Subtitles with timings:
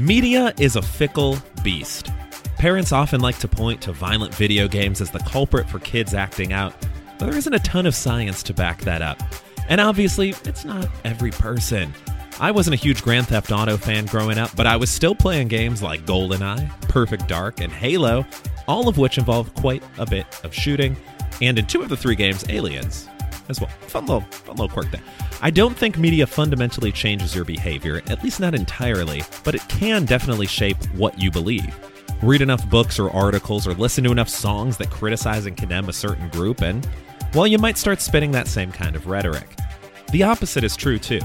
[0.00, 2.10] Media is a fickle beast.
[2.56, 6.54] Parents often like to point to violent video games as the culprit for kids acting
[6.54, 6.72] out,
[7.18, 9.22] but there isn't a ton of science to back that up.
[9.68, 11.92] And obviously, it's not every person.
[12.40, 15.48] I wasn't a huge Grand Theft Auto fan growing up, but I was still playing
[15.48, 18.24] games like GoldenEye, Perfect Dark, and Halo,
[18.66, 20.96] all of which involve quite a bit of shooting,
[21.42, 23.06] and in two of the three games, aliens
[23.50, 23.70] as well.
[23.88, 25.02] Fun little, fun little quirk there.
[25.42, 30.04] I don't think media fundamentally changes your behavior, at least not entirely, but it can
[30.04, 31.78] definitely shape what you believe.
[32.22, 35.92] Read enough books or articles or listen to enough songs that criticize and condemn a
[35.92, 36.86] certain group, and,
[37.34, 39.48] well, you might start spitting that same kind of rhetoric.
[40.12, 41.20] The opposite is true, too.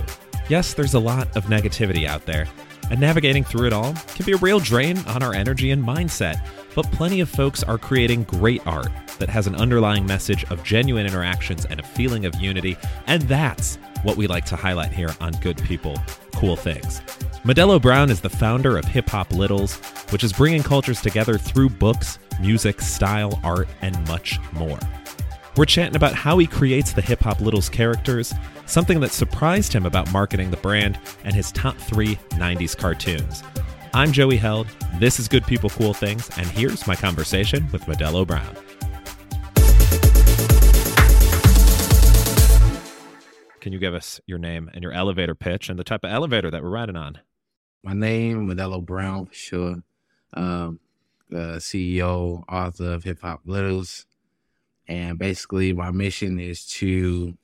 [0.47, 2.47] Yes, there's a lot of negativity out there,
[2.89, 6.45] and navigating through it all can be a real drain on our energy and mindset,
[6.75, 8.89] but plenty of folks are creating great art
[9.19, 13.77] that has an underlying message of genuine interactions and a feeling of unity, and that's
[14.03, 15.97] what we like to highlight here on Good People,
[16.35, 17.01] Cool Things.
[17.43, 19.77] Modello Brown is the founder of Hip Hop Littles,
[20.09, 24.79] which is bringing cultures together through books, music, style, art, and much more.
[25.57, 28.33] We're chatting about how he creates the Hip Hop Littles characters,
[28.65, 33.43] something that surprised him about marketing the brand, and his top three 90s cartoons.
[33.93, 34.67] I'm Joey Held.
[34.99, 38.55] This is Good People Cool Things, and here's my conversation with Modello Brown.
[43.65, 46.51] Can you give us your name and your elevator pitch and the type of elevator
[46.51, 47.17] that we're riding on?
[47.83, 49.75] My name, Modello Brown, for sure.
[50.35, 50.79] Um,
[51.31, 54.05] the CEO, author of Hip Hop Littles.
[54.87, 57.39] And basically, my mission is to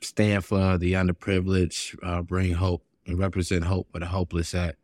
[0.00, 4.74] stand for the underprivileged, uh, bring hope and represent hope for the hopeless at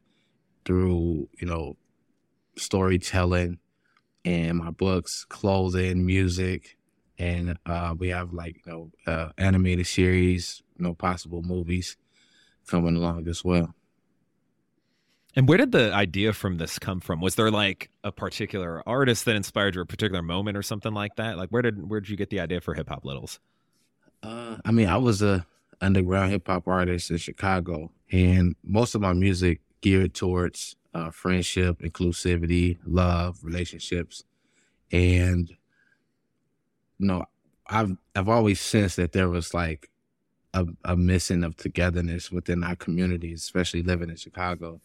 [0.65, 1.77] through, you know,
[2.57, 3.59] storytelling
[4.25, 6.77] and my books, clothing, music,
[7.19, 11.97] and uh, we have like you know uh, animated series, you know, possible movies
[12.67, 13.75] coming along as well.
[15.35, 17.21] And where did the idea from this come from?
[17.21, 21.17] Was there like a particular artist that inspired you, a particular moment, or something like
[21.17, 21.37] that?
[21.37, 23.39] Like, where did where did you get the idea for Hip Hop Littles?
[24.23, 25.47] Uh, I mean, I was a
[25.81, 31.81] underground hip hop artist in Chicago, and most of my music geared towards uh, friendship,
[31.81, 34.25] inclusivity, love, relationships,
[34.91, 35.55] and
[36.99, 37.25] you know,
[37.67, 39.91] I've I've always sensed that there was like
[40.55, 44.81] a, a missing of togetherness within our communities, especially living in Chicago.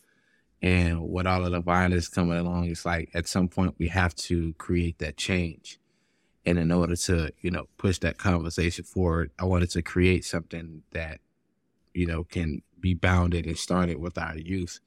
[0.61, 4.13] And with all of the violence coming along, it's like at some point we have
[4.15, 5.79] to create that change.
[6.45, 10.83] And in order to, you know, push that conversation forward, I wanted to create something
[10.91, 11.19] that,
[11.93, 14.79] you know, can be bounded and started with our youth.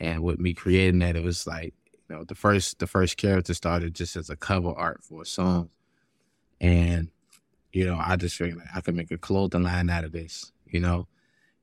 [0.00, 1.74] And with me creating that, it was like,
[2.08, 5.26] you know, the first the first character started just as a cover art for a
[5.26, 5.70] song.
[6.60, 7.08] And,
[7.72, 10.52] you know, I just figured like I could make a clothing line out of this,
[10.66, 11.06] you know.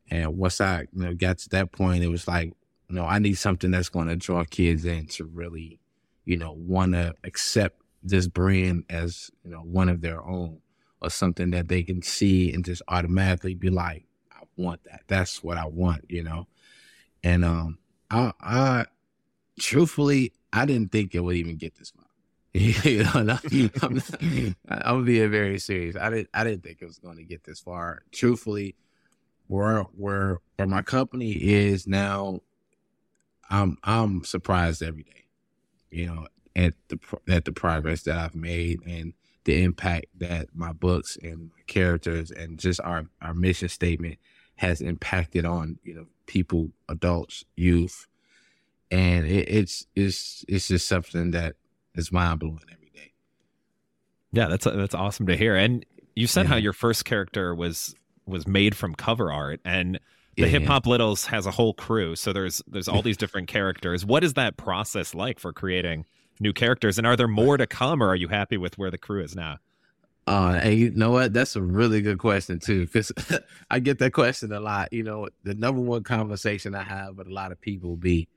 [0.09, 2.53] And once I, you know, got to that point, it was like,
[2.89, 5.79] you know, I need something that's going to draw kids in to really,
[6.25, 10.59] you know, want to accept this brand as, you know, one of their own
[11.01, 15.01] or something that they can see and just automatically be like, I want that.
[15.07, 16.47] That's what I want, you know.
[17.23, 17.79] And um
[18.12, 18.85] I I
[19.59, 22.05] truthfully I didn't think it would even get this far.
[22.56, 25.98] You know, I'm, I'm, I'm being very serious.
[25.98, 28.04] I didn't I didn't think it was going to get this far.
[28.14, 28.76] Truthfully,
[29.48, 32.40] where where where my company is now,
[33.50, 35.26] I'm I'm surprised every day.
[35.92, 40.72] You know, at the at the progress that I've made and the impact that my
[40.72, 44.18] books and my characters and just our our mission statement
[44.56, 48.08] has impacted on you know people, adults, youth,
[48.92, 51.56] and it, it's it's it's just something that
[51.95, 53.11] it's mind blowing every day.
[54.31, 55.56] Yeah, that's that's awesome to hear.
[55.56, 55.85] And
[56.16, 56.51] you said yeah.
[56.51, 57.95] how your first character was
[58.25, 60.00] was made from cover art, and
[60.35, 62.16] the yeah, Hip Hop Littles has a whole crew.
[62.16, 64.06] So there's there's all these different characters.
[64.06, 66.06] What is that process like for creating
[66.39, 66.97] new characters?
[66.97, 69.35] And are there more to come, or are you happy with where the crew is
[69.35, 69.57] now?
[70.27, 71.33] Uh, and you know what?
[71.33, 73.12] That's a really good question too, because
[73.69, 74.91] I get that question a lot.
[74.91, 78.27] You know, the number one conversation I have with a lot of people be,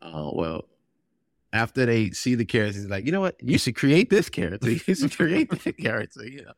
[0.00, 0.64] uh, well,
[1.54, 4.68] after they see the characters, like, you know what, you should create this character.
[4.86, 6.52] You should create that character, you know.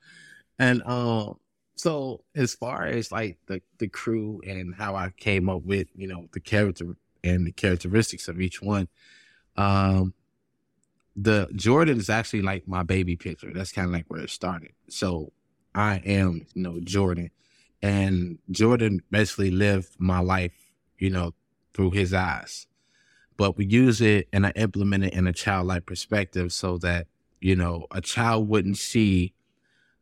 [0.58, 1.38] And um,
[1.76, 6.08] so as far as like the the crew and how I came up with, you
[6.08, 8.88] know, the character and the characteristics of each one,
[9.56, 10.14] um,
[11.14, 13.52] the Jordan is actually like my baby picture.
[13.52, 14.72] That's kind of like where it started.
[14.88, 15.32] So
[15.75, 17.31] I am, you know, Jordan.
[17.82, 20.54] And Jordan basically lived my life,
[20.99, 21.34] you know,
[21.75, 22.66] through his eyes
[23.37, 27.06] but we use it and I implement it in a childlike perspective so that,
[27.41, 29.35] you know, a child wouldn't see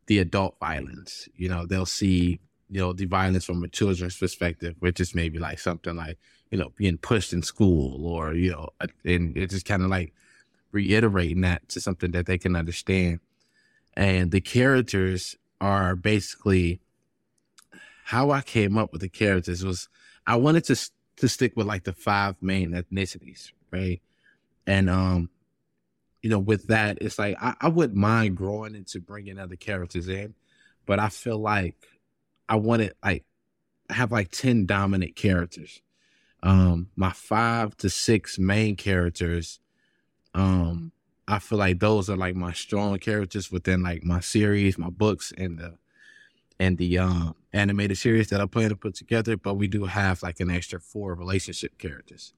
[0.06, 1.28] the adult violence.
[1.36, 2.40] You know, they'll see,
[2.70, 6.18] you know, the violence from a children's perspective, which is maybe like something like,
[6.50, 8.68] you know, being pushed in school or, you know,
[9.04, 10.12] and it's just kind of like
[10.72, 13.20] reiterating that to something that they can understand.
[13.94, 16.80] And the characters are basically
[18.04, 19.88] how I came up with the characters was
[20.26, 24.00] I wanted to to stick with like the five main ethnicities, right?
[24.66, 25.30] And um,
[26.22, 30.08] you know, with that, it's like I, I wouldn't mind growing into bringing other characters
[30.08, 30.34] in,
[30.86, 31.76] but I feel like
[32.48, 33.24] I wanted like
[33.90, 35.80] have like ten dominant characters.
[36.42, 39.60] Um, my five to six main characters,
[40.34, 40.92] um,
[41.26, 45.32] I feel like those are like my strong characters within like my series, my books,
[45.36, 45.78] and the
[46.58, 49.36] and the um, animated series that I plan to put together.
[49.36, 52.34] But we do have like an extra four relationship characters,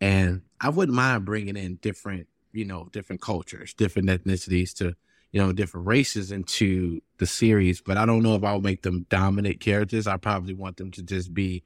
[0.00, 4.94] and I wouldn't mind bringing in different, you know, different cultures, different ethnicities to,
[5.32, 7.82] you know, different races into the series.
[7.82, 10.06] But I don't know if I'll make them dominant characters.
[10.06, 11.64] I probably want them to just be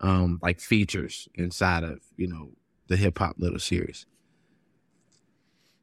[0.00, 2.50] um like features inside of you know
[2.88, 4.06] the hip hop little series.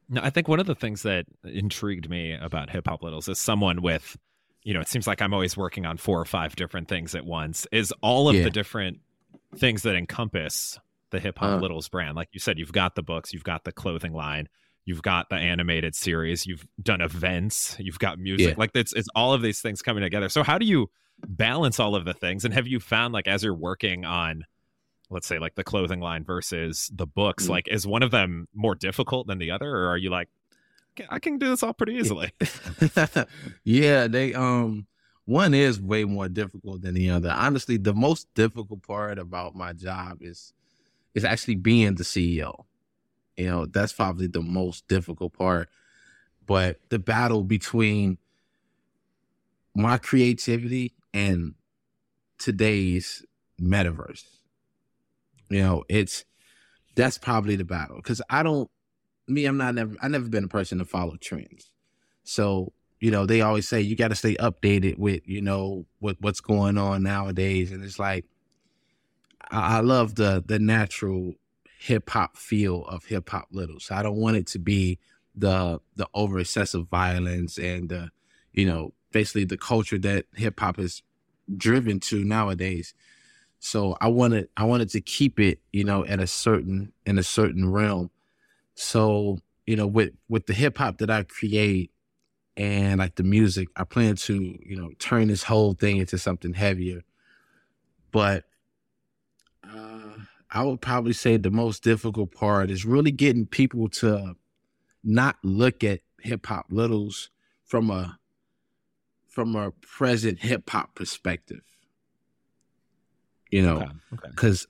[0.08, 3.38] No, I think one of the things that intrigued me about Hip Hop Littles is
[3.38, 4.16] someone with
[4.64, 7.24] you know, it seems like I'm always working on four or five different things at
[7.24, 7.66] once.
[7.70, 8.44] Is all of yeah.
[8.44, 9.00] the different
[9.56, 10.78] things that encompass
[11.10, 12.16] the Hip Hop uh, Littles brand.
[12.16, 14.48] Like you said, you've got the books, you've got the clothing line,
[14.84, 18.48] you've got the animated series, you've done events, you've got music.
[18.48, 18.54] Yeah.
[18.56, 20.28] Like it's it's all of these things coming together.
[20.28, 20.90] So how do you
[21.26, 22.44] balance all of the things?
[22.44, 24.44] And have you found like as you're working on
[25.10, 27.52] let's say like the clothing line versus the books, mm-hmm.
[27.52, 30.28] like is one of them more difficult than the other, or are you like,
[31.08, 32.32] I can do this all pretty easily.
[33.64, 34.86] yeah, they um
[35.26, 37.30] one is way more difficult than the other.
[37.30, 40.52] Honestly, the most difficult part about my job is
[41.14, 42.64] is actually being the CEO.
[43.36, 45.68] You know, that's probably the most difficult part.
[46.46, 48.18] But the battle between
[49.74, 51.54] my creativity and
[52.38, 53.24] today's
[53.60, 54.24] metaverse,
[55.48, 56.24] you know, it's
[56.94, 58.70] that's probably the battle because I don't
[59.26, 61.70] me, I'm not never I never been a person to follow trends.
[62.24, 66.40] So, you know, they always say you gotta stay updated with, you know, what what's
[66.40, 67.72] going on nowadays.
[67.72, 68.24] And it's like
[69.50, 71.34] I, I love the the natural
[71.78, 73.80] hip hop feel of hip hop little.
[73.80, 74.98] So I don't want it to be
[75.34, 78.10] the the over excessive violence and the,
[78.52, 81.02] you know, basically the culture that hip hop is
[81.56, 82.94] driven to nowadays.
[83.58, 87.22] So I wanted I wanted to keep it, you know, at a certain in a
[87.22, 88.10] certain realm
[88.74, 91.90] so, you know, with with the hip hop that I create
[92.56, 96.54] and like the music, I plan to, you know, turn this whole thing into something
[96.54, 97.02] heavier.
[98.12, 98.44] But
[99.64, 100.14] uh,
[100.50, 104.36] I would probably say the most difficult part is really getting people to
[105.02, 107.30] not look at hip hop littles
[107.64, 108.18] from a
[109.28, 111.62] from a present hip hop perspective.
[113.50, 114.64] You know, because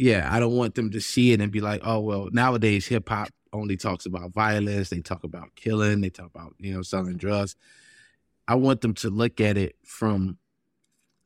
[0.00, 0.20] okay, okay.
[0.20, 3.08] yeah, I don't want them to see it and be like, oh well, nowadays hip
[3.08, 4.90] hop only talks about violence.
[4.90, 6.00] They talk about killing.
[6.00, 7.56] They talk about you know selling drugs.
[8.48, 10.38] I want them to look at it from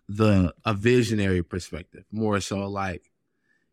[0.09, 3.11] the a visionary perspective, more so like,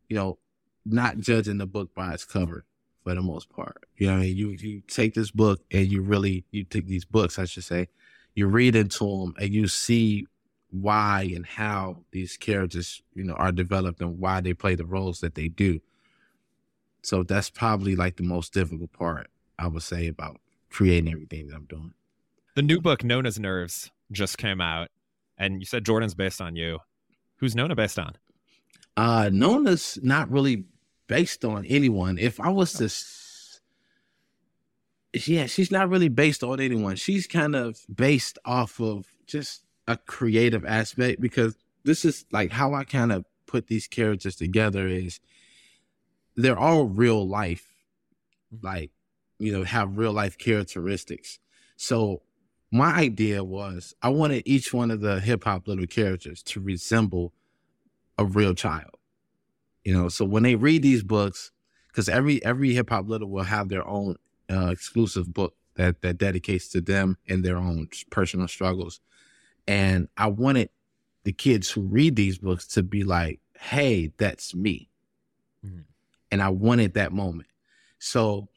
[0.07, 0.39] you know,
[0.85, 2.65] not judging the book by its cover
[3.03, 3.83] for the most part.
[3.97, 7.05] You know, I mean, you you take this book and you really you take these
[7.05, 7.89] books, I should say,
[8.35, 10.27] you read into them and you see
[10.71, 15.19] why and how these characters, you know, are developed and why they play the roles
[15.19, 15.79] that they do.
[17.03, 19.27] So that's probably like the most difficult part
[19.59, 20.39] I would say about
[20.69, 21.93] creating everything that I'm doing.
[22.55, 24.89] The new book, Nona's Nerves, just came out,
[25.37, 26.79] and you said Jordan's based on you.
[27.37, 28.13] Who's Nona based on?
[28.95, 30.65] Uh, Nona's not really
[31.07, 32.17] based on anyone.
[32.17, 32.89] If I was to,
[35.29, 36.95] yeah, she's not really based on anyone.
[36.95, 42.73] She's kind of based off of just a creative aspect because this is like how
[42.73, 45.19] I kind of put these characters together is
[46.35, 47.73] they're all real life,
[48.53, 48.65] mm-hmm.
[48.65, 48.91] like,
[49.39, 51.39] you know, have real life characteristics.
[51.75, 52.21] So
[52.71, 57.33] my idea was I wanted each one of the hip hop little characters to resemble
[58.17, 58.97] a real child.
[59.83, 61.51] You know, so when they read these books,
[61.87, 64.15] because every every hip hop little will have their own
[64.49, 69.01] uh, exclusive book that that dedicates to them and their own personal struggles,
[69.67, 70.69] and I wanted
[71.25, 74.89] the kids who read these books to be like, "Hey, that's me."
[75.65, 75.81] Mm-hmm
[76.33, 77.47] and I wanted that moment.
[77.99, 78.49] So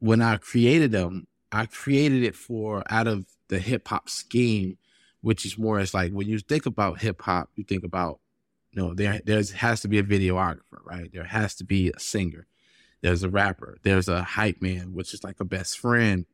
[0.00, 4.78] when I created them, I created it for out of the hip hop scheme,
[5.20, 8.18] which is more as like when you think about hip hop, you think about
[8.72, 11.08] you know there there has to be a videographer, right?
[11.12, 12.48] There has to be a singer.
[13.00, 13.78] There's a rapper.
[13.84, 16.26] There's a hype man, which is like a best friend,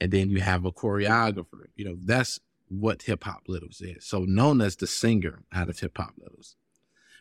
[0.00, 1.66] and then you have a choreographer.
[1.74, 4.06] You know that's what hip hop littles is.
[4.06, 6.54] So known as the singer out of hip hop littles.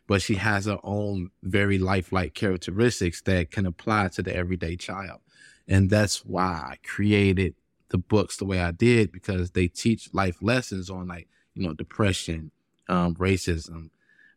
[0.08, 5.22] But she has her own very lifelike characteristics that can apply to the everyday child.
[5.68, 7.56] And that's why I created
[7.90, 11.74] the books the way I did because they teach life lessons on like, you know,
[11.74, 12.52] depression,
[12.88, 13.90] um, racism,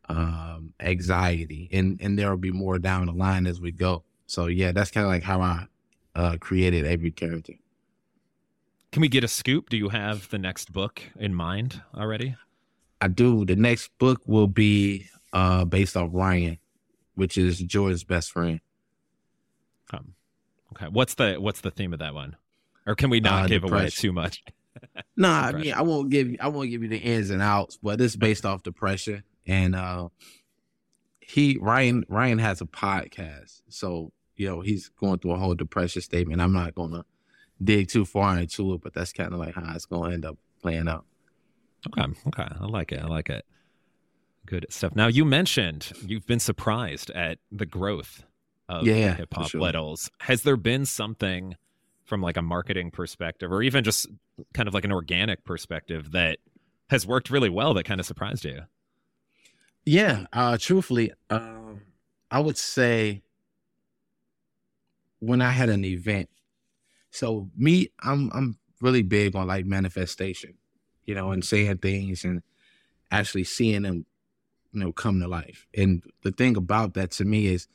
[0.09, 4.05] um, anxiety, and and there will be more down the line as we go.
[4.27, 5.67] So yeah, that's kind of like how I
[6.15, 7.55] uh, created every character.
[8.91, 9.69] Can we get a scoop?
[9.69, 12.37] Do you have the next book in mind already?
[13.01, 13.45] I do.
[13.45, 16.59] The next book will be uh, based off Ryan,
[17.15, 18.61] which is Jordan's best friend.
[19.93, 20.15] Um,
[20.73, 20.87] okay.
[20.91, 22.37] What's the what's the theme of that one?
[22.87, 23.83] Or can we not uh, give depression.
[23.83, 24.43] away too much?
[24.95, 27.79] no, nah, I mean I won't give I won't give you the ins and outs,
[27.83, 29.25] but it's based off depression.
[29.47, 30.09] And uh
[31.21, 33.63] he Ryan Ryan has a podcast.
[33.69, 36.41] So, you know, he's going through a whole depression statement.
[36.41, 37.05] I'm not gonna
[37.63, 40.39] dig too far into it, but that's kind of like how it's gonna end up
[40.63, 41.05] playing out.
[41.87, 42.11] Okay.
[42.29, 42.49] Okay.
[42.61, 43.01] I like it.
[43.01, 43.45] I like it.
[44.49, 44.97] Good stuff.
[44.97, 48.25] Now you mentioned you've been surprised at the growth
[48.67, 49.61] of yeah, hip hop sure.
[49.61, 50.11] littles.
[50.21, 51.55] Has there been something
[52.05, 54.07] from like a marketing perspective or even just
[54.55, 56.39] kind of like an organic perspective that
[56.89, 58.61] has worked really well that kind of surprised you?
[59.85, 61.83] Yeah, uh truthfully, um
[62.31, 63.21] I would say
[65.19, 66.31] when I had an event.
[67.11, 70.55] So me, I'm I'm really big on like manifestation,
[71.05, 72.43] you know, and saying things and
[73.11, 74.07] actually seeing them,
[74.79, 75.67] you know, come to life.
[75.77, 77.67] And the thing about that to me is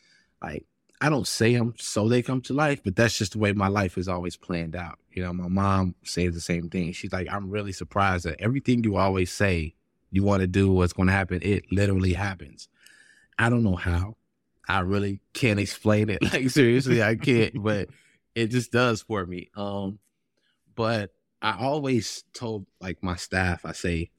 [0.42, 0.66] like
[1.02, 3.68] I don't say them so they come to life, but that's just the way my
[3.68, 5.00] life is always planned out.
[5.12, 6.94] You know, my mom says the same thing.
[6.94, 9.76] She's like, I'm really surprised that everything you always say
[10.12, 12.70] you want to do, what's going to happen, it literally happens.
[13.38, 14.16] I don't know how.
[14.66, 16.22] I really can't explain it.
[16.34, 17.90] Like seriously, I can't, but
[18.34, 19.50] it just does for me.
[19.58, 20.00] Um,
[20.74, 24.12] but I always told like my staff, I say,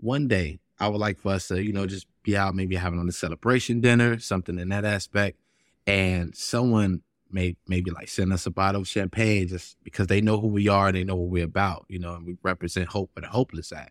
[0.00, 2.98] one day I would like for us to, you know, just be out, maybe having
[2.98, 5.38] on a celebration dinner, something in that aspect
[5.86, 10.38] and someone may maybe like send us a bottle of champagne just because they know
[10.38, 13.10] who we are and they know what we're about, you know, and we represent hope
[13.14, 13.90] for the hopeless at.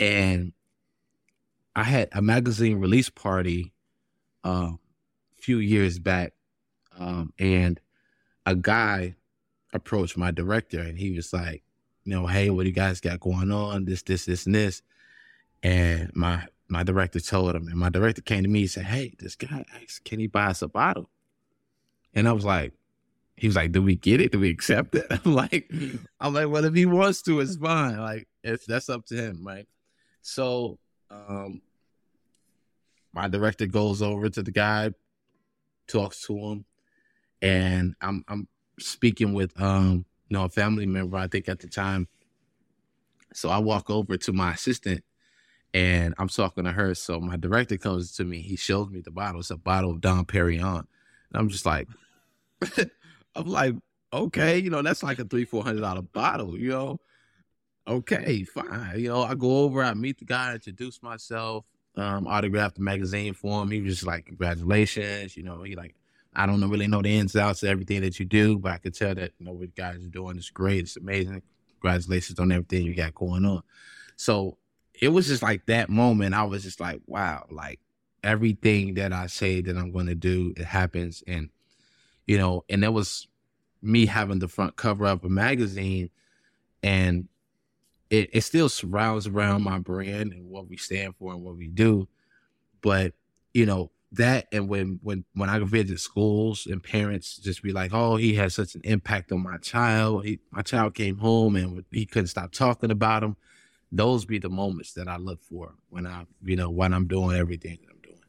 [0.00, 0.52] And
[1.74, 3.72] I had a magazine release party
[4.44, 4.78] uh, a
[5.40, 6.32] few years back,
[6.98, 7.80] um, and
[8.44, 9.14] a guy
[9.72, 11.62] approached my director and he was like,
[12.04, 13.84] you know, hey, what do you guys got going on?
[13.84, 14.82] This, this, this, and this.
[15.66, 19.14] And my my director told him, and my director came to me and said, Hey,
[19.18, 21.10] this guy asked, can he buy us a bottle?
[22.14, 22.72] And I was like,
[23.36, 24.30] he was like, Do we get it?
[24.30, 25.06] Do we accept it?
[25.10, 25.68] I'm like,
[26.20, 27.98] I'm like, well, if he wants to, it's fine.
[27.98, 29.66] Like, if that's up to him, right?
[30.22, 30.78] So
[31.10, 31.62] um
[33.12, 34.92] my director goes over to the guy,
[35.88, 36.64] talks to him,
[37.42, 38.46] and I'm I'm
[38.78, 42.06] speaking with um, you know, a family member, I think at the time.
[43.34, 45.02] So I walk over to my assistant
[45.76, 46.94] and I'm talking to her.
[46.94, 48.40] So my director comes to me.
[48.40, 49.40] He shows me the bottle.
[49.40, 50.78] It's a bottle of Dom Perignon.
[50.78, 50.86] And
[51.34, 51.86] I'm just like,
[53.36, 53.74] I'm like,
[54.10, 56.98] okay, you know, that's like a three, four hundred dollar bottle, you know.
[57.86, 58.98] Okay, fine.
[58.98, 63.34] You know, I go over, I meet the guy, introduce myself, um, autograph the magazine
[63.34, 63.70] for him.
[63.70, 65.94] He was just like, Congratulations, you know, he like,
[66.34, 68.78] I don't really know the ins and outs of everything that you do, but I
[68.78, 70.84] could tell that you know what you guys are doing is great.
[70.84, 71.42] It's amazing.
[71.82, 73.62] Congratulations on everything you got going on.
[74.16, 74.56] So
[75.00, 76.34] it was just like that moment.
[76.34, 77.80] I was just like, wow, like
[78.22, 81.22] everything that I say that I'm going to do, it happens.
[81.26, 81.50] And,
[82.26, 83.28] you know, and that was
[83.82, 86.10] me having the front cover of a magazine
[86.82, 87.28] and
[88.10, 91.68] it, it still surrounds around my brand and what we stand for and what we
[91.68, 92.08] do.
[92.80, 93.14] But,
[93.52, 97.92] you know, that and when when when I visit schools and parents just be like,
[97.92, 100.24] "Oh, he has such an impact on my child.
[100.24, 103.36] He, my child came home and he couldn't stop talking about him."
[103.92, 107.36] Those be the moments that I look for when I, you know, when I'm doing
[107.36, 108.20] everything that I'm doing.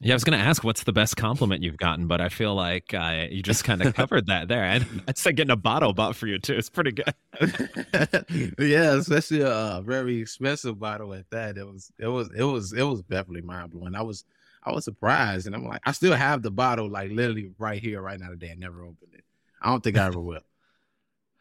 [0.00, 2.54] Yeah, I was going to ask what's the best compliment you've gotten, but I feel
[2.54, 4.64] like uh, you just kind of covered that there.
[4.64, 6.54] I'd, I'd say getting a bottle bought for you too.
[6.54, 7.14] It's pretty good.
[8.58, 11.56] yeah, especially a very expensive bottle at that.
[11.56, 13.94] It was, it was, it was, it was definitely mind blowing.
[13.94, 14.24] I was,
[14.62, 18.02] I was surprised, and I'm like, I still have the bottle like literally right here,
[18.02, 18.50] right now today.
[18.50, 19.24] I never opened it.
[19.62, 20.42] I don't think I ever will.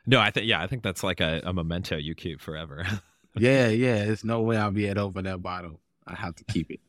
[0.08, 2.86] No, I think yeah, I think that's like a, a memento you keep forever.
[3.38, 4.06] yeah, yeah.
[4.06, 5.80] There's no way I'll be to open that bottle.
[6.06, 6.80] I have to keep it.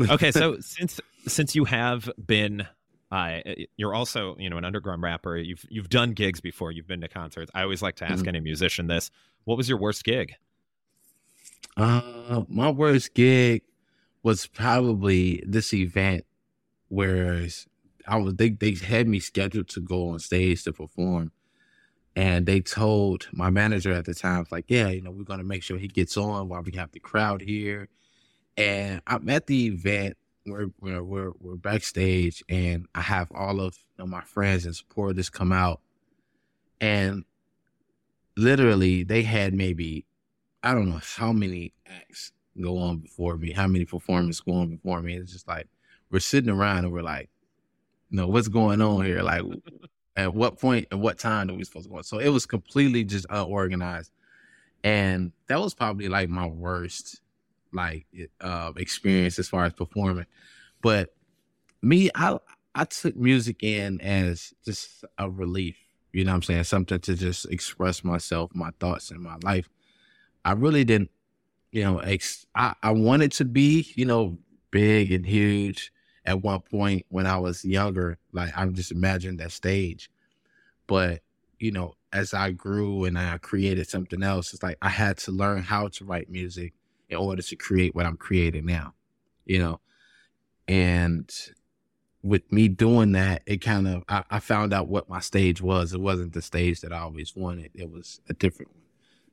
[0.10, 2.66] okay, so since since you have been
[3.10, 3.38] uh,
[3.76, 5.36] you're also you know an underground rapper.
[5.36, 6.72] You've you've done gigs before.
[6.72, 7.50] You've been to concerts.
[7.54, 8.28] I always like to ask mm-hmm.
[8.28, 9.10] any musician this:
[9.44, 10.34] What was your worst gig?
[11.76, 13.62] Uh, my worst gig
[14.22, 16.26] was probably this event
[16.88, 17.46] where
[18.08, 21.32] I was they they had me scheduled to go on stage to perform,
[22.16, 25.62] and they told my manager at the time like, yeah, you know, we're gonna make
[25.64, 27.88] sure he gets on while we have the crowd here,
[28.56, 30.16] And I'm at the event.
[30.46, 34.76] We're we're we're, we're backstage, and I have all of you know, my friends and
[34.76, 35.80] supporters come out,
[36.80, 37.24] and
[38.36, 40.06] literally they had maybe
[40.62, 44.70] I don't know how many acts go on before me, how many performances go on
[44.70, 45.16] before me.
[45.16, 45.68] It's just like
[46.10, 47.30] we're sitting around and we're like,
[48.10, 49.22] know, what's going on here?
[49.22, 49.42] Like,
[50.16, 52.02] at what point and what time are we supposed to go?
[52.02, 54.10] So it was completely just unorganized.
[54.82, 57.20] And that was probably like my worst
[57.72, 58.06] like
[58.40, 60.26] uh, experience as far as performing.
[60.82, 61.14] But
[61.82, 62.38] me, I
[62.74, 65.76] I took music in as just a relief.
[66.12, 66.64] You know what I'm saying?
[66.64, 69.68] Something to just express myself, my thoughts in my life.
[70.44, 71.10] I really didn't,
[71.70, 74.38] you know, ex- I, I wanted to be, you know,
[74.70, 75.92] big and huge
[76.28, 78.18] at one point when I was younger.
[78.32, 80.10] Like I just imagined that stage.
[80.86, 81.22] But,
[81.58, 85.32] you know, as I grew and I created something else, it's like I had to
[85.32, 86.74] learn how to write music
[87.08, 88.92] in order to create what I'm creating now,
[89.46, 89.80] you know.
[90.68, 91.30] And
[92.22, 95.94] with me doing that, it kind of I, I, found out what my stage was.
[95.94, 97.70] It wasn't the stage that I always wanted.
[97.74, 98.82] It was a different one.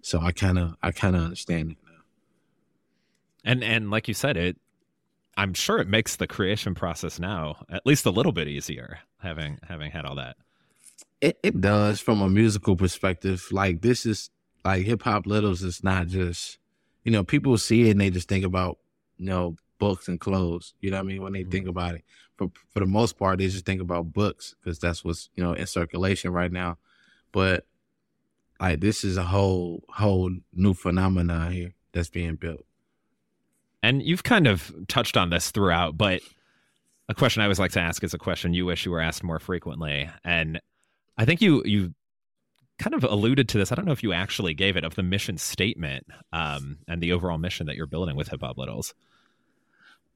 [0.02, 2.04] So I kind of I kind of understand it now.
[3.44, 4.58] And and like you said, it
[5.38, 9.60] I'm sure it makes the creation process now at least a little bit easier having
[9.68, 10.38] having had all that.
[11.22, 13.46] It it does from a musical perspective.
[13.52, 14.30] Like this is
[14.64, 16.58] like hip hop littles is not just
[17.06, 18.80] you know, people see it and they just think about,
[19.18, 20.74] you know, books and clothes.
[20.82, 21.22] You know what I mean?
[21.22, 21.52] When they mm-hmm.
[21.52, 22.04] think about it,
[22.36, 25.54] for for the most part, they just think about books because that's what's you know
[25.54, 26.78] in circulation right now.
[27.32, 27.66] But
[28.60, 32.66] like this is a whole whole new phenomenon here that's being built.
[33.86, 36.24] And you've kind of touched on this throughout, but
[37.08, 39.24] a question I always like to ask is a question you wish you were asked
[39.24, 40.10] more frequently.
[40.24, 40.60] And
[41.20, 41.94] I think you you
[42.80, 43.72] kind of alluded to this.
[43.72, 47.14] I don't know if you actually gave it of the mission statement um, and the
[47.14, 48.96] overall mission that you're building with Hip Hop Littles.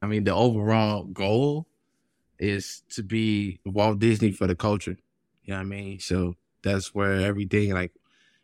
[0.02, 1.68] I mean, the overall goal
[2.40, 4.96] is to be Walt Disney for the culture.
[5.44, 6.00] You know what I mean?
[6.00, 7.92] So that's where everything, like,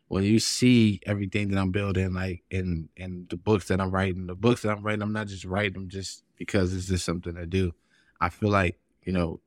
[0.07, 4.27] when you see everything that I'm building, like in in the books that I'm writing,
[4.27, 7.37] the books that I'm writing, I'm not just writing them just because it's just something
[7.37, 7.73] I do.
[8.21, 9.41] I feel like you know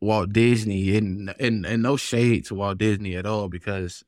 [0.00, 4.04] Walt Disney and, and and no shade to Walt Disney at all because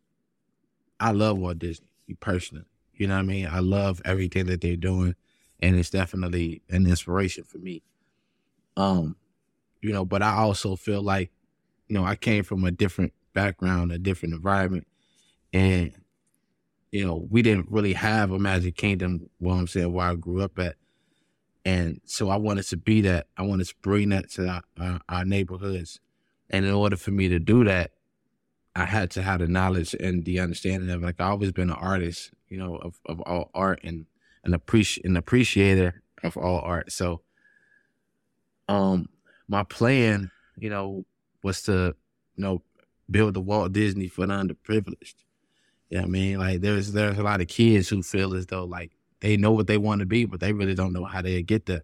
[0.98, 1.88] I love Walt Disney
[2.20, 2.64] personally.
[2.94, 3.48] You know what I mean?
[3.50, 5.14] I love everything that they're doing
[5.60, 7.82] and it's definitely an inspiration for me.
[8.76, 9.16] Um,
[9.80, 11.30] you know, but I also feel like,
[11.88, 14.86] you know, I came from a different background, a different environment,
[15.54, 15.92] and
[16.90, 19.28] you know, we didn't really have a Magic Kingdom.
[19.38, 20.76] What I'm saying, where I grew up at,
[21.64, 23.26] and so I wanted to be that.
[23.36, 25.98] I wanted to bring that to our, our, our, neighborhoods.
[26.50, 27.92] And in order for me to do that,
[28.76, 31.76] I had to have the knowledge and the understanding of like I've always been an
[31.76, 34.06] artist, you know, of, of all art and
[34.44, 36.92] an appreci- an appreciator of all art.
[36.92, 37.22] So
[38.68, 39.08] um
[39.48, 41.06] my plan, you know,
[41.42, 41.96] was to,
[42.36, 42.62] you know,
[43.10, 45.23] build the Walt Disney for the underprivileged.
[45.90, 48.92] Yeah, I mean, like there's there's a lot of kids who feel as though like
[49.20, 51.66] they know what they want to be, but they really don't know how they get
[51.66, 51.82] there.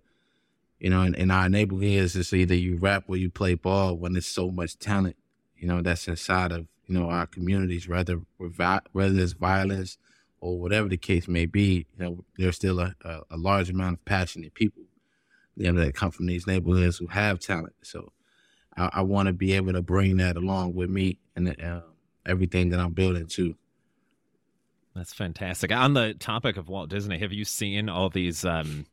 [0.79, 4.15] You know, in, in our neighborhoods, it's either you rap or you play ball when
[4.15, 5.17] there's so much talent,
[5.57, 9.99] you know, that's inside of, you know, our communities, whether, whether it's violence
[10.41, 13.99] or whatever the case may be, you know, there's still a, a, a large amount
[13.99, 14.85] of passionate people,
[15.57, 17.75] you know, that come from these neighborhoods who have talent.
[17.83, 18.13] So
[18.77, 21.83] I, I want to be able to bring that along with me and uh,
[22.25, 23.57] everything that I'm building too.
[24.95, 25.73] That's fantastic.
[25.73, 28.45] On the topic of Walt Disney, have you seen all these?
[28.45, 28.87] Um,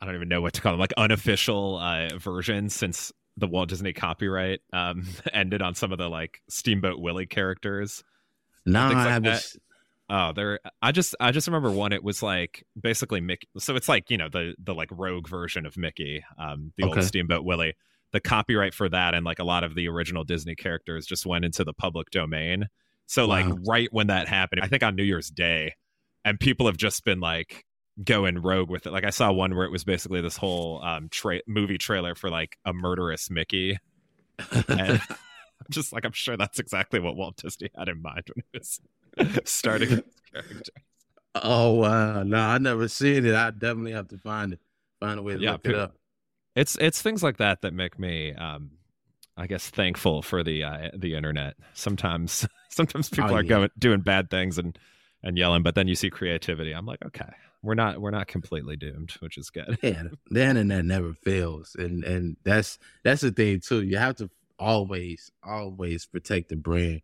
[0.00, 3.68] I don't even know what to call them, like unofficial uh, versions since the Walt
[3.68, 8.02] Disney copyright um, ended on some of the like Steamboat Willie characters.
[8.64, 9.56] No, like I haven't.
[10.08, 10.60] Oh, there.
[10.82, 11.92] I just I just remember one.
[11.92, 13.48] It was like basically Mickey.
[13.58, 17.00] So it's like you know the the like rogue version of Mickey, um, the okay.
[17.00, 17.74] old Steamboat Willie.
[18.12, 21.44] The copyright for that and like a lot of the original Disney characters just went
[21.44, 22.68] into the public domain.
[23.06, 23.28] So wow.
[23.28, 25.74] like right when that happened, I think on New Year's Day,
[26.24, 27.64] and people have just been like
[28.02, 28.92] going rogue with it.
[28.92, 32.30] Like I saw one where it was basically this whole um tra- movie trailer for
[32.30, 33.78] like a murderous Mickey.
[34.68, 38.44] And I'm just like I'm sure that's exactly what Walt Disney had in mind when
[38.52, 38.80] he was
[39.44, 40.72] starting his character.
[41.34, 42.22] Oh wow.
[42.22, 43.34] No, I never seen it.
[43.34, 44.60] I definitely have to find it.
[45.00, 45.96] Find a way to yeah, look people, it up.
[46.54, 48.72] It's it's things like that that make me um
[49.36, 51.56] I guess thankful for the uh, the internet.
[51.74, 53.48] Sometimes sometimes people oh, are yeah.
[53.48, 54.78] going doing bad things and
[55.22, 56.72] and yelling, but then you see creativity.
[56.72, 57.30] I'm like, okay,
[57.62, 59.78] we're not we're not completely doomed, which is good.
[59.82, 63.82] yeah, the internet never fails, and and that's that's the thing too.
[63.82, 67.02] You have to always always protect the brand.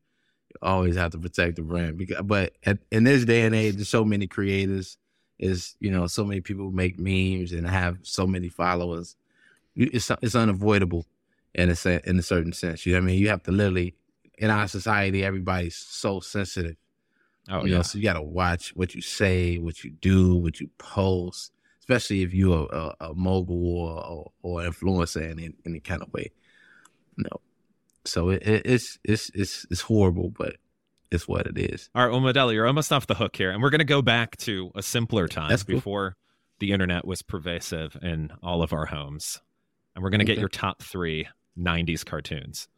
[0.49, 3.77] You always have to protect the brand because, but at, in this day and age,
[3.77, 4.97] there's so many creators
[5.39, 9.17] is you know so many people make memes and have so many followers.
[9.75, 11.07] It's it's unavoidable
[11.55, 12.87] in a in a certain sense.
[12.87, 13.19] You know what I mean?
[13.21, 13.95] You have to literally
[14.39, 16.77] in our society, everybody's so sensitive.
[17.49, 17.77] Oh you yeah.
[17.79, 21.53] Know, so you got to watch what you say, what you do, what you post,
[21.81, 26.03] especially if you're a, a, a mogul or, or, or influencer in, in any kind
[26.03, 26.31] of way.
[27.17, 27.41] You know,
[28.05, 30.57] so it, it, it's it's it's it's horrible, but
[31.11, 31.91] it's what it is.
[31.95, 34.03] All right, well, Modello, you're almost off the hook here, and we're going to go
[34.03, 36.17] back to a simpler time before
[36.59, 39.41] the internet was pervasive in all of our homes,
[39.95, 40.35] and we're going to okay.
[40.35, 42.69] get your top three '90s cartoons.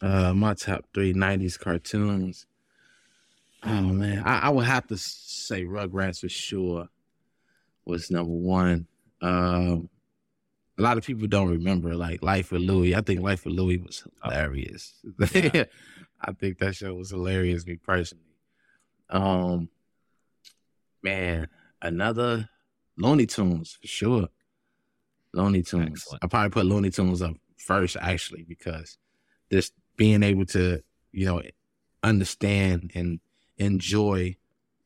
[0.00, 2.46] Uh, my top three '90s cartoons.
[3.64, 6.88] Oh man, I, I would have to say Rugrats for sure
[7.84, 8.86] was number one.
[9.20, 9.88] Um,
[10.78, 12.94] a lot of people don't remember like Life with Louie.
[12.94, 14.30] I think Life with Louie was oh.
[14.30, 14.94] hilarious.
[15.20, 15.64] Oh, yeah.
[16.20, 18.24] I think that show was hilarious, me personally.
[19.08, 19.68] Um,
[21.02, 21.48] man,
[21.80, 22.48] another
[22.96, 24.28] Looney Tunes for sure.
[25.32, 25.90] Looney Tunes.
[25.90, 26.24] Excellent.
[26.24, 28.98] I probably put Looney Tunes up first actually because
[29.50, 31.42] just being able to, you know,
[32.02, 33.20] understand and
[33.58, 34.36] enjoy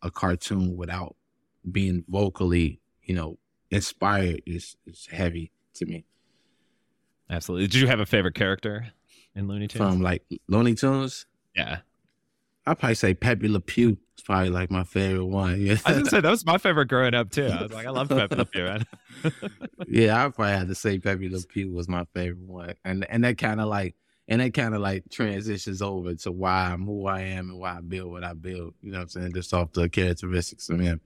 [0.02, 1.16] a cartoon without
[1.70, 3.38] being vocally, you know,
[3.70, 6.04] inspired is is heavy to me.
[7.30, 7.66] Absolutely.
[7.68, 8.88] Did you have a favorite character
[9.35, 9.78] in Looney Tunes?
[9.78, 11.26] From like Looney Tunes?
[11.54, 11.78] Yeah.
[12.66, 13.96] I'd probably say Pepe Le Pew.
[14.22, 15.61] It's probably like my favorite one.
[15.61, 15.78] Yeah.
[15.85, 17.46] I gonna say that was my favorite growing up too.
[17.46, 18.87] I was like, I love Pepe Le Pew, man.
[19.88, 22.74] yeah, I probably had to say Pepe Le Pew was my favorite one.
[22.85, 23.96] And and that kind of like
[24.28, 27.78] and that kind of like transitions over to why I'm who I am and why
[27.78, 28.74] I build what I build.
[28.80, 29.32] You know what I'm saying?
[29.35, 31.00] Just off the characteristics of him.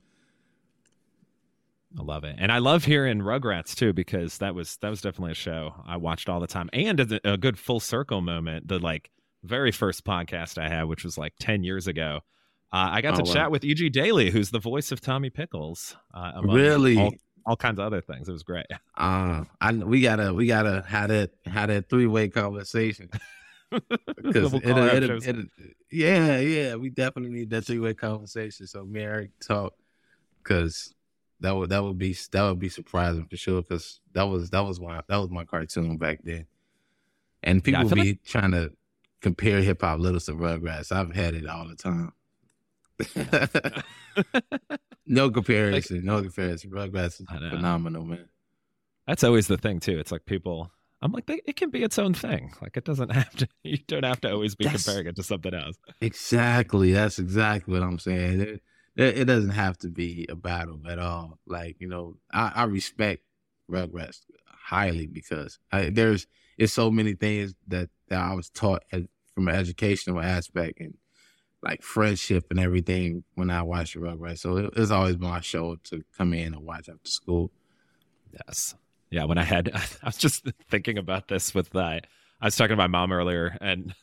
[1.98, 5.32] I love it, and I love hearing Rugrats too because that was that was definitely
[5.32, 8.68] a show I watched all the time, and a, a good full circle moment.
[8.68, 9.10] The like
[9.42, 12.20] very first podcast I had, which was like ten years ago,
[12.76, 13.32] uh, I got oh, to wow.
[13.32, 13.88] chat with E.G.
[13.88, 15.96] Daily, who's the voice of Tommy Pickles.
[16.12, 17.12] Uh, really, all,
[17.46, 18.28] all, kinds of other things.
[18.28, 18.66] It was great.
[18.94, 23.10] Uh, I we gotta we gotta have that have that three way conversation.
[24.22, 25.46] Because it, it, it,
[25.90, 28.68] yeah, yeah, we definitely need that three way conversation.
[28.68, 29.74] So me and Eric talk
[30.40, 30.94] because
[31.40, 34.60] that would that would be that would be surprising for sure because that was that
[34.60, 36.46] was my that was my cartoon back then,
[37.42, 38.22] and people yeah, be like...
[38.24, 38.70] trying to
[39.20, 40.92] compare hip hop little to Rugrats.
[40.92, 42.12] I've had it all the time.
[45.06, 46.70] no comparison, like, no comparison.
[46.70, 48.28] Rugrats is phenomenal, man.
[49.06, 49.98] That's always the thing too.
[49.98, 50.70] It's like people.
[51.02, 52.52] I'm like, it can be its own thing.
[52.60, 53.48] Like it doesn't have to.
[53.62, 55.76] You don't have to always be That's, comparing it to something else.
[56.00, 56.92] Exactly.
[56.92, 58.40] That's exactly what I'm saying.
[58.40, 58.62] It,
[58.96, 61.38] it, it, doesn't have to be a battle at all.
[61.46, 63.22] Like you know, I, I respect
[63.70, 66.26] Rugrats highly because I, there's
[66.58, 69.04] it's so many things that, that I was taught as,
[69.34, 70.94] from an educational aspect and
[71.66, 74.38] like friendship and everything when I watched the Rugrats.
[74.38, 77.50] So it, it's always been my show to come in and watch after school.
[78.32, 78.74] Yes.
[79.10, 79.24] Yeah.
[79.24, 79.70] When I had,
[80.02, 82.06] I was just thinking about this with that.
[82.40, 83.94] I was talking to my mom earlier and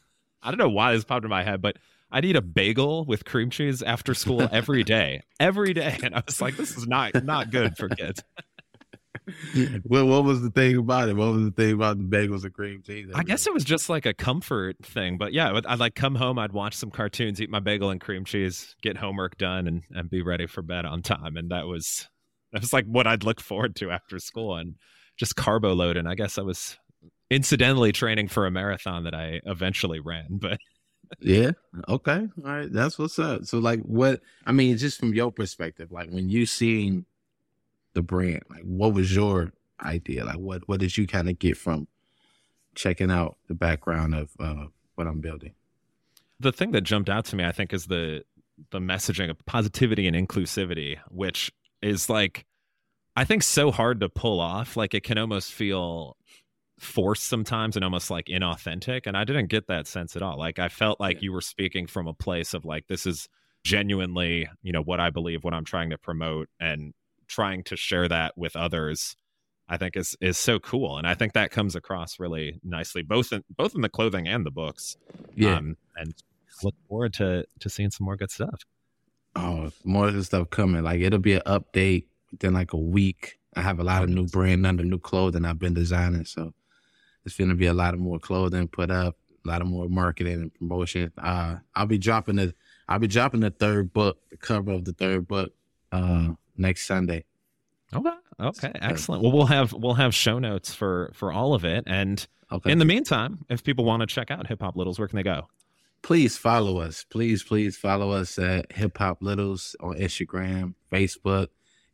[0.42, 1.78] I don't know why this popped in my head, but
[2.12, 5.98] I'd eat a bagel with cream cheese after school every day, every day.
[6.04, 8.24] And I was like, this is not, not good for kids.
[9.86, 11.16] Well, what was the thing about it?
[11.16, 13.10] What was the thing about the bagels and cream cheese?
[13.14, 15.18] I guess it was just like a comfort thing.
[15.18, 18.26] But yeah, I'd like come home, I'd watch some cartoons, eat my bagel and cream
[18.26, 21.38] cheese, get homework done, and and be ready for bed on time.
[21.38, 22.10] And that was
[22.52, 24.76] that was like what I'd look forward to after school, and
[25.18, 26.08] just carbo loading.
[26.08, 26.78] I guess I was
[27.30, 30.58] incidentally training for a marathon that I eventually ran, but.
[31.20, 31.52] yeah.
[31.88, 32.28] Okay.
[32.44, 32.72] All right.
[32.72, 33.46] That's what's up.
[33.46, 37.06] So, like, what I mean, just from your perspective, like when you seen
[37.94, 38.44] the brand?
[38.50, 39.52] Like, what was your
[39.84, 40.26] idea?
[40.26, 41.88] Like, what what did you kind of get from
[42.76, 45.54] checking out the background of uh, what I'm building?
[46.40, 48.24] The thing that jumped out to me, I think, is the
[48.72, 51.52] the messaging of positivity and inclusivity, which
[51.82, 52.46] is like,
[53.16, 54.78] I think, so hard to pull off.
[54.78, 56.18] Like, it can almost feel
[56.80, 59.02] forced sometimes and almost like inauthentic.
[59.06, 60.38] And I didn't get that sense at all.
[60.38, 63.30] Like, I felt like you were speaking from a place of like, this is
[63.64, 66.94] genuinely, you know, what I believe, what I'm trying to promote, and
[67.28, 69.16] trying to share that with others
[69.68, 73.32] I think is is so cool, and I think that comes across really nicely, both
[73.32, 74.98] in both in the clothing and the books.
[75.36, 76.14] Yeah, um, and
[76.64, 78.62] look forward to to seeing some more good stuff.
[79.36, 80.84] Oh, more good stuff coming!
[80.84, 83.40] Like it'll be an update within like a week.
[83.56, 86.54] I have a lot of new brand under new clothing I've been designing, so
[87.26, 90.34] it's gonna be a lot of more clothing put up, a lot of more marketing
[90.34, 91.12] and promotion.
[91.18, 92.54] Uh, I'll be dropping the
[92.90, 95.54] I'll be dropping the third book, the cover of the third book
[95.94, 97.26] uh, next Sunday.
[97.94, 98.10] Okay.
[98.40, 98.72] Okay.
[98.76, 99.22] Excellent.
[99.22, 101.84] Well, we'll have we'll have show notes for for all of it.
[101.88, 102.72] And okay.
[102.72, 105.24] in the meantime, if people want to check out Hip Hop Littles, where can they
[105.24, 105.48] go?
[106.04, 107.04] please follow us.
[107.10, 111.48] Please, please follow us at Hip Hop Littles on Instagram, Facebook,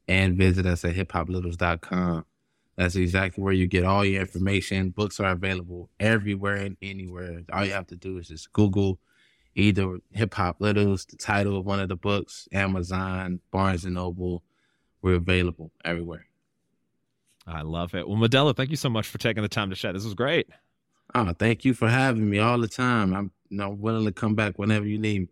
[0.10, 2.26] and visit us at hiphoplittles.com.
[2.76, 4.90] That's exactly where you get all your information.
[4.90, 7.44] Books are available everywhere and anywhere.
[7.54, 9.00] All you have to do is just Google
[9.56, 14.44] either Hip Hop Littles, the title of one of the books, Amazon, Barnes and Noble.
[15.02, 16.26] We're available everywhere.
[17.48, 18.08] I love it.
[18.08, 19.94] Well, Modello, thank you so much for taking the time to chat.
[19.94, 20.50] This was great.
[21.16, 23.16] Oh, thank you for having me all the time.
[23.16, 25.28] I'm you know, willing to come back whenever you need me.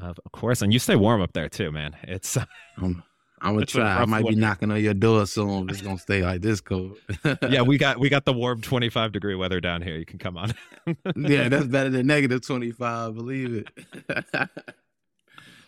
[0.00, 1.96] Of course, and you stay warm up there too, man.
[2.04, 2.36] It's
[2.76, 3.02] I'm,
[3.40, 4.00] I'm gonna try.
[4.00, 4.34] I might one.
[4.34, 5.68] be knocking on your door soon.
[5.68, 6.98] It's gonna stay like this cold.
[7.42, 9.96] yeah, we got we got the warm 25 degree weather down here.
[9.96, 10.54] You can come on.
[11.16, 13.16] yeah, that's better than negative 25.
[13.16, 14.28] Believe it.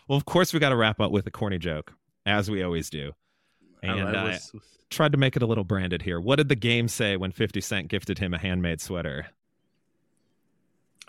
[0.07, 1.93] well, of course, we got to wrap up with a corny joke,
[2.25, 3.13] as we always do.
[3.83, 6.19] And right, I tried to make it a little branded here.
[6.19, 9.27] What did the game say when 50 Cent gifted him a handmade sweater?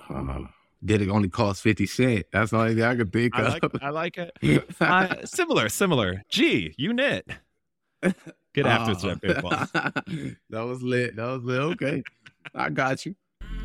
[0.09, 0.45] Uh,
[0.85, 2.29] did it only cost 50 cents?
[2.33, 3.63] That's the only thing I could think I of.
[3.63, 4.37] Like, I like it.
[4.81, 6.25] uh, similar, similar.
[6.29, 7.29] Gee, you knit.
[8.55, 9.71] Get after uh, that, boss.
[10.51, 11.17] that was lit.
[11.17, 11.61] That was lit.
[11.61, 12.03] Okay.
[12.55, 13.15] I got you.